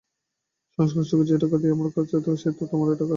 সংসারখরচের 0.77 1.27
যে-টাকা 1.31 1.55
আমার 1.75 1.89
কাছে 1.95 2.15
থাকে, 2.15 2.39
সে 2.41 2.49
তো 2.51 2.63
তোমারই 2.71 2.91
টাকা। 2.93 3.09